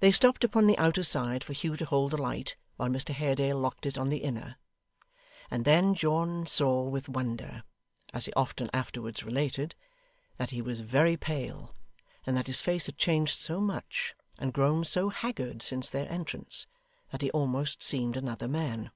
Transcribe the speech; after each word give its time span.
They 0.00 0.12
stopped 0.12 0.44
upon 0.44 0.66
the 0.66 0.76
outer 0.76 1.02
side 1.02 1.42
for 1.42 1.54
Hugh 1.54 1.74
to 1.78 1.86
hold 1.86 2.10
the 2.10 2.20
light 2.20 2.56
while 2.76 2.90
Mr 2.90 3.14
Haredale 3.14 3.58
locked 3.58 3.86
it 3.86 3.96
on 3.96 4.10
the 4.10 4.18
inner; 4.18 4.56
and 5.50 5.64
then 5.64 5.94
John 5.94 6.44
saw 6.44 6.82
with 6.86 7.08
wonder 7.08 7.62
(as 8.12 8.26
he 8.26 8.32
often 8.34 8.68
afterwards 8.74 9.24
related), 9.24 9.74
that 10.36 10.50
he 10.50 10.60
was 10.60 10.80
very 10.82 11.16
pale, 11.16 11.74
and 12.26 12.36
that 12.36 12.46
his 12.46 12.60
face 12.60 12.84
had 12.84 12.98
changed 12.98 13.38
so 13.38 13.58
much 13.58 14.14
and 14.38 14.52
grown 14.52 14.84
so 14.84 15.08
haggard 15.08 15.62
since 15.62 15.88
their 15.88 16.12
entrance, 16.12 16.66
that 17.10 17.22
he 17.22 17.30
almost 17.30 17.82
seemed 17.82 18.18
another 18.18 18.48
man. 18.48 18.90